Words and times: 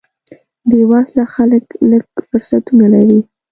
بې 0.67 0.79
وزله 0.91 1.25
خلک 1.35 1.65
لږ 1.89 2.05
فرصتونه 2.29 2.85
لري. 2.93 3.19